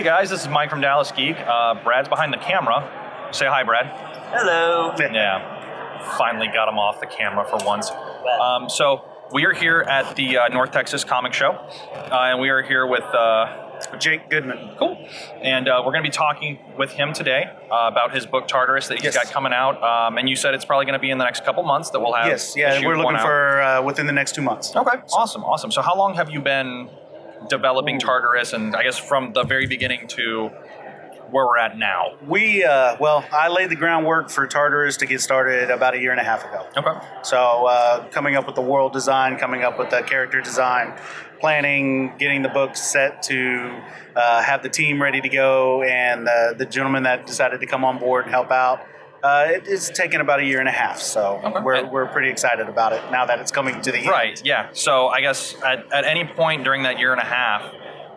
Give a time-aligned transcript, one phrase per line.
[0.00, 1.36] Hey guys, this is Mike from Dallas Geek.
[1.38, 3.28] Uh, Brad's behind the camera.
[3.32, 3.84] Say hi, Brad.
[4.32, 4.94] Hello.
[4.98, 7.90] Yeah, finally got him off the camera for once.
[8.40, 12.48] Um, so we are here at the uh, North Texas Comic Show, uh, and we
[12.48, 14.74] are here with uh, Jake Goodman.
[14.78, 15.06] Cool.
[15.42, 18.88] And uh, we're going to be talking with him today uh, about his book Tartarus
[18.88, 19.14] that he's Yes.
[19.14, 19.82] got coming out.
[19.82, 22.00] Um, and you said it's probably going to be in the next couple months that
[22.00, 22.26] we'll have.
[22.26, 24.74] Yes, yeah, we're looking for uh, within the next two months.
[24.74, 25.70] Okay, awesome, awesome.
[25.70, 26.88] So how long have you been
[27.48, 30.50] developing Tartarus, and I guess from the very beginning to
[31.30, 32.16] where we're at now?
[32.26, 36.10] We, uh, well, I laid the groundwork for Tartarus to get started about a year
[36.10, 36.66] and a half ago.
[36.76, 37.06] Okay.
[37.22, 40.98] So, uh, coming up with the world design, coming up with the character design,
[41.40, 43.80] planning, getting the book set to
[44.14, 47.84] uh, have the team ready to go, and uh, the gentleman that decided to come
[47.84, 48.84] on board and help out.
[49.22, 51.60] Uh, it, it's taken about a year and a half, so Okay.
[51.62, 54.08] we're, we're pretty excited about it now that it's coming to the end.
[54.08, 54.40] Right.
[54.44, 54.68] Yeah.
[54.72, 57.62] So I guess at, at any point during that year and a half,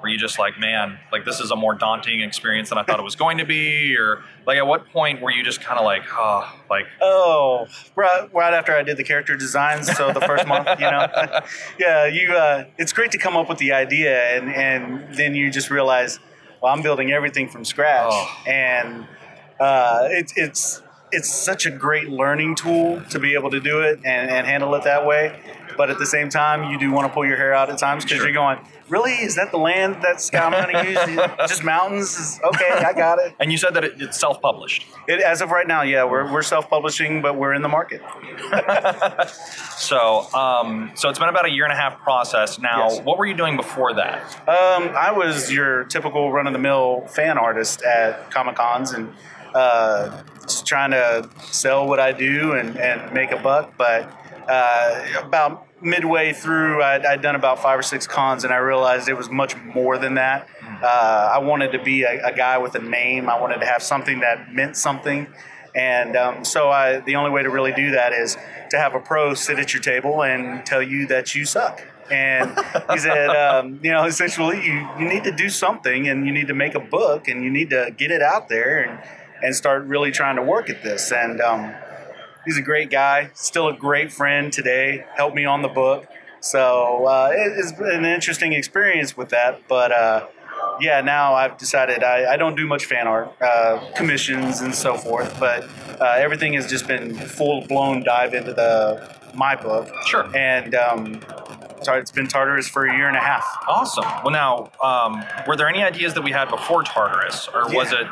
[0.00, 2.98] were you just like, man, like this is a more daunting experience than I thought
[2.98, 5.84] it was going to be, or like at what point were you just kind of
[5.84, 10.44] like, oh, like Oh, right, right after I did the character designs, so the first
[10.48, 11.06] month, you know,
[11.78, 12.32] yeah, you.
[12.32, 16.18] Uh, it's great to come up with the idea, and and then you just realize,
[16.60, 18.42] well, I'm building everything from scratch, Oh.
[18.48, 19.06] and
[19.60, 20.81] uh, it's it's
[21.12, 24.74] it's such a great learning tool to be able to do it and, and handle
[24.74, 25.38] it that way.
[25.76, 28.04] But at the same time, you do want to pull your hair out at times
[28.04, 28.26] because Sure.
[28.26, 28.58] you're going,
[28.90, 29.12] really?
[29.14, 31.48] Is that the land that's I'm going to use?
[31.48, 32.18] Just mountains?
[32.18, 33.34] Is- Okay, I got it.
[33.40, 34.84] And you said that it, it's self-published.
[35.08, 35.20] it.
[35.20, 38.02] As of right now, yeah, we're, we're self-publishing, but we're in the market.
[39.76, 42.58] So, um, so it's been about a year and a half process.
[42.58, 43.00] Now, Yes.
[43.00, 44.22] what were you doing before that?
[44.48, 49.12] Um, I was your typical run of the mill fan artist at Comic Cons and
[49.54, 50.22] uh,
[50.64, 53.74] trying to sell what I do and, and make a buck.
[53.76, 54.10] But
[54.48, 59.08] uh, about midway through, I'd, I'd done about five or six cons and I realized
[59.08, 60.48] it was much more than that.
[60.82, 63.82] Uh, I wanted to be a, a guy with a name, I wanted to have
[63.82, 65.26] something that meant something.
[65.74, 68.36] And um, so I, the only way to really do that is
[68.70, 71.82] to have a pro sit at your table and tell you that you suck.
[72.10, 72.58] And
[72.90, 76.48] he said, um, you know, essentially, you, you need to do something and you need
[76.48, 78.98] to make a book and you need to get it out there and,
[79.42, 81.12] and start really trying to work at this.
[81.12, 81.74] And um,
[82.44, 86.06] he's a great guy, still a great friend today, helped me on the book.
[86.40, 89.68] So uh, it, it's been an interesting experience with that.
[89.68, 90.26] But uh,
[90.80, 94.96] yeah, now I've decided I, I don't do much fan art, uh, commissions and so
[94.96, 95.68] forth, but
[96.00, 99.90] uh, everything has just been full blown dive into the my book.
[100.06, 100.34] Sure.
[100.36, 101.20] And um,
[101.88, 103.44] it's been Tartarus for a year and a half.
[103.68, 104.04] Awesome.
[104.24, 108.06] Well, now, um, were there any ideas that we had before Tartarus, or was it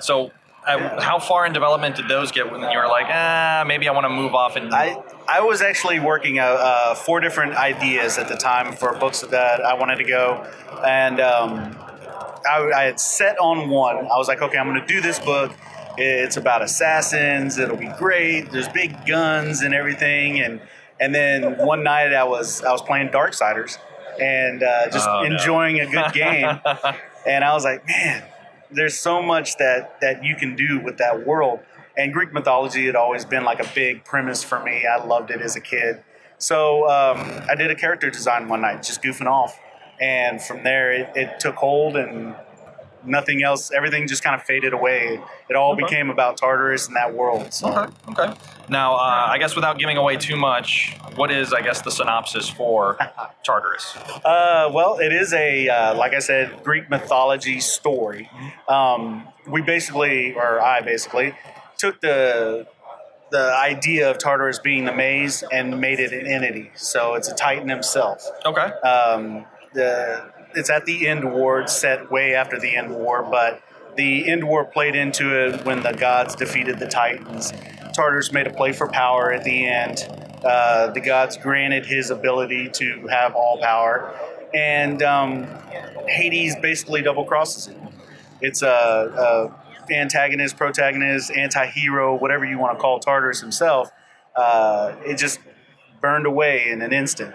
[0.00, 0.30] so?
[0.68, 4.04] How far in development did those get when you were like, ah, maybe I want
[4.04, 4.96] to move off and I
[5.28, 9.60] I was actually working uh, uh, four different ideas at the time for books that
[9.64, 10.46] I wanted to go,
[10.86, 11.76] and um,
[12.48, 13.96] I, I had set on one.
[13.96, 15.52] I was like, okay, I'm going to do this book.
[15.98, 17.58] It's about assassins.
[17.58, 18.50] It'll be great.
[18.52, 20.60] There's big guns and everything, and
[21.00, 23.78] and then one night I was I was playing Darksiders
[24.20, 25.34] and uh, just Oh, no.
[25.34, 26.58] enjoying a good game,
[27.26, 28.22] and I was like, man,
[28.70, 31.60] there's so much that that you can do with that world.
[31.96, 34.86] And Greek mythology had always been like a big premise for me.
[34.86, 36.02] I loved it as a kid.
[36.38, 37.18] So um,
[37.48, 39.58] I did a character design one night, just goofing off,
[40.00, 42.36] and from there it, it took hold and
[43.04, 43.70] nothing else.
[43.70, 45.20] Everything just kind of faded away.
[45.48, 45.82] It all Okay.
[45.84, 47.52] became about Tartarus and that world.
[47.52, 47.68] So.
[47.68, 47.92] Okay.
[48.22, 48.34] Okay.
[48.68, 52.48] Now, uh, I guess without giving away too much, what is, I guess, the synopsis
[52.48, 52.96] for
[53.44, 53.96] Tartarus?
[54.24, 58.30] Uh, well, it is a uh, like I said, Greek mythology story.
[58.68, 61.34] Um, we basically, or I basically,
[61.78, 62.66] took the
[63.30, 66.70] the idea of Tartarus being the maze and made it an entity.
[66.74, 68.22] So it's a Titan himself.
[68.46, 68.62] Okay.
[68.88, 69.44] Um,
[69.74, 73.62] the it's at the end war, it's set way after the end war, but
[73.96, 77.52] the end war played into it when the gods defeated the Titans.
[77.94, 80.06] Tartarus made a play for power at the end.
[80.44, 84.14] Uh, the gods granted his ability to have all power,
[84.54, 85.46] and um,
[86.06, 87.88] Hades basically double crosses him.
[88.40, 89.50] It's a,
[89.88, 93.90] a antagonist, protagonist, anti-hero, whatever you want to call Tartarus himself.
[94.36, 95.40] Uh, it just
[96.00, 97.34] burned away in an instant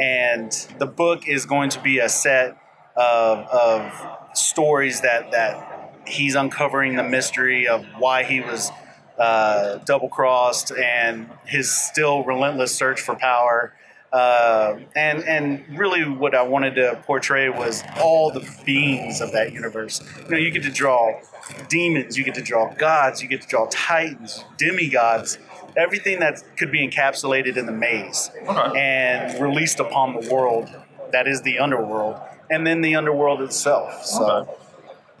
[0.00, 2.56] and the book is going to be a set
[2.96, 8.70] of, of stories that that he's uncovering the mystery of why he was
[9.18, 13.74] uh, double crossed and his still relentless search for power.
[14.12, 19.52] Uh, and and really, what I wanted to portray was all the beings of that
[19.52, 20.02] universe.
[20.24, 21.20] You know, you get to draw
[21.68, 25.38] demons, you get to draw gods, you get to draw titans, demigods,
[25.76, 28.78] everything that could be encapsulated in the maze Okay.
[28.80, 30.68] and released upon the world
[31.12, 32.16] that is the underworld,
[32.50, 34.04] and then the underworld itself.
[34.04, 34.24] So.
[34.24, 34.50] Okay.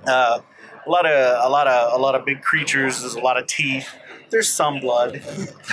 [0.06, 0.38] Uh,
[0.86, 3.00] a lot of a lot of a lot of big creatures.
[3.00, 3.88] There's a lot of teeth.
[4.30, 5.20] There's some blood,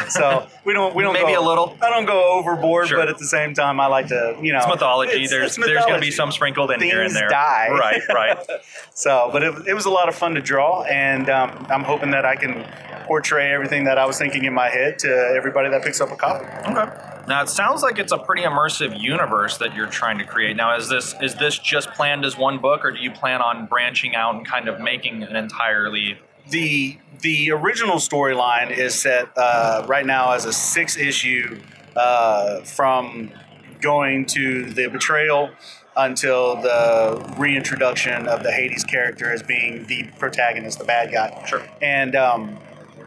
[0.09, 1.77] so we don't we don't Maybe go, a little.
[1.81, 2.98] I don't go overboard, Sure.
[2.98, 5.12] but at the same time, I like to you know It's mythology.
[5.12, 7.30] it's- there's it's there's going to be some sprinkled in here and Things there.
[7.30, 7.68] die.
[7.71, 8.38] Right, right.
[8.94, 12.09] So, but it, it was a lot of fun to draw, and um, I'm hoping
[12.12, 12.65] that I can
[13.06, 16.15] portray everything that I was thinking in my head to everybody that picks up a
[16.15, 16.45] copy.
[16.68, 17.24] Okay.
[17.27, 20.56] Now it sounds like it's a pretty immersive universe that you're trying to create.
[20.57, 23.68] Now is this is this just planned as one book, or do you plan on
[23.68, 26.18] branching out and kind of making an entirely?
[26.50, 31.60] The the original storyline is set uh, right now as a six issue
[31.96, 33.32] uh, from
[33.82, 35.50] going to the betrayal
[35.96, 41.44] until the reintroduction of the Hades character as being the protagonist, the bad guy.
[41.48, 41.64] Sure.
[41.82, 42.60] And um,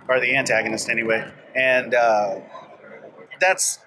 [0.09, 1.31] or the antagonist anyway.
[1.55, 2.41] And uh,
[3.41, 3.79] that's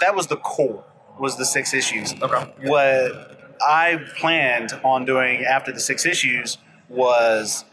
[0.00, 0.84] that was the core
[1.18, 2.14] was the six issues.
[2.20, 2.52] Okay.
[2.62, 6.58] What I planned on doing after the six issues
[6.88, 7.64] was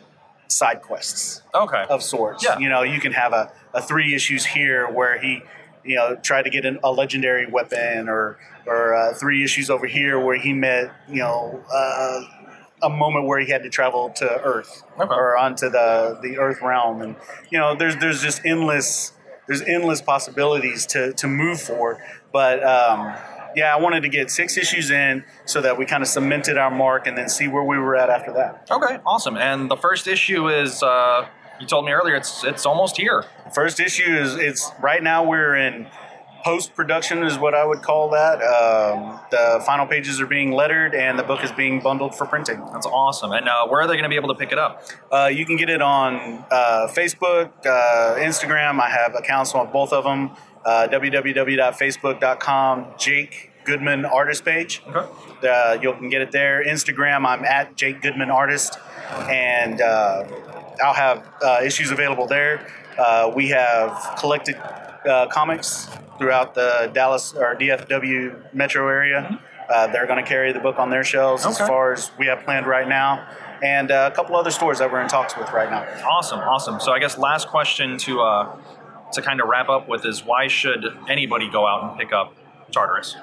[0.48, 1.86] side quests Okay.
[1.90, 2.44] of sorts.
[2.44, 2.58] Yeah.
[2.60, 5.42] You know, you can have a, a three issues here where he,
[5.84, 9.88] you know, tried to get an, a legendary weapon, or or uh, three issues over
[9.88, 12.22] here where he met, you know, uh,
[12.84, 15.14] a moment where he had to travel to Earth Okay.
[15.14, 17.16] or onto the the Earth realm, and
[17.50, 19.14] you know, there's there's just endless
[19.48, 22.02] there's endless possibilities to to move for,
[22.32, 22.64] but.
[22.64, 23.14] Um,
[23.58, 26.70] yeah, I wanted to get six issues in so that we kind of cemented our
[26.70, 28.68] mark and then see where we were at after that.
[28.70, 29.00] Okay.
[29.04, 29.36] Awesome.
[29.36, 31.28] And the first issue is uh,
[31.60, 33.26] you told me earlier it's it's almost here.
[33.54, 35.88] First issue is it's right now we're in
[36.44, 38.36] post production is what I would call that.
[38.36, 42.64] Um, the final pages are being lettered and the book is being bundled for printing.
[42.72, 43.32] That's awesome.
[43.32, 44.84] And uh, where are they going to be able to pick it up?
[45.12, 48.80] Uh, you can get it on uh, Facebook, uh, Instagram.
[48.80, 50.30] I have accounts on both of them.
[50.64, 54.82] Uh, www.facebook.com Jake Goodman artist page.
[54.88, 55.48] Okay.
[55.48, 56.64] Uh, you can get it there.
[56.66, 58.80] Instagram, I'm at Jake Goodman Artist,
[59.30, 60.24] and uh,
[60.84, 62.66] I'll have uh, issues available there.
[62.98, 65.88] Uh, we have collected uh, comics
[66.18, 69.40] throughout the Dallas or DFW metro area.
[69.70, 72.44] Uh, they're going to carry the book on their shelves as far as we have
[72.46, 73.28] planned right now,
[73.62, 75.86] and uh, a couple other stores that we're in talks with right now.
[76.10, 76.40] Awesome.
[76.40, 76.80] Awesome.
[76.80, 78.58] So I guess last question to uh,
[79.12, 82.34] to kind of wrap up with is why should anybody go out and pick up
[82.72, 83.16] Tartarus?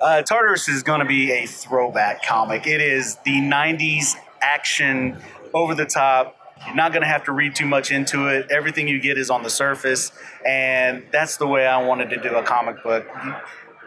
[0.00, 2.66] Uh, Tartarus is going to be a throwback comic.
[2.66, 5.18] It is the 90s action,
[5.52, 6.36] over the top.
[6.66, 8.50] You're not going to have to read too much into it.
[8.50, 10.12] Everything you get is on the surface.
[10.46, 13.06] And that's the way I wanted to do a comic book.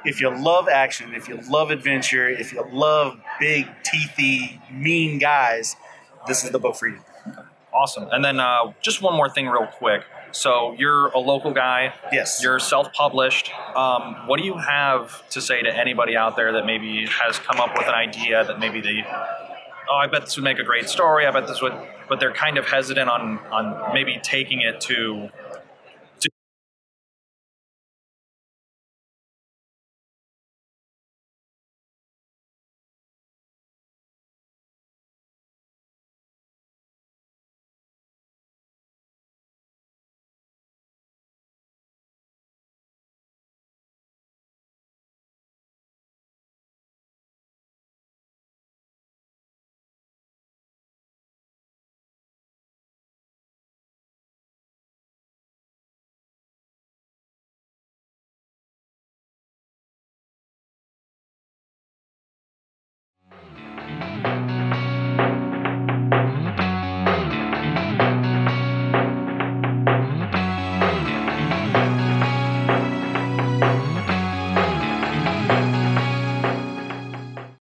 [0.05, 5.75] If you love action, if you love adventure, if you love big, teethy, mean guys,
[6.27, 6.99] this is the book for you.
[7.73, 8.07] Awesome.
[8.11, 10.03] And then uh, just one more thing, real quick.
[10.33, 11.93] So you're a local guy.
[12.11, 12.41] Yes.
[12.43, 13.51] You're self-published.
[13.75, 17.59] Um, what do you have to say to anybody out there that maybe has come
[17.59, 20.89] up with an idea that maybe they, oh, I bet this would make a great
[20.89, 21.27] story.
[21.27, 21.73] I bet this would,
[22.09, 25.29] but they're kind of hesitant on on maybe taking it to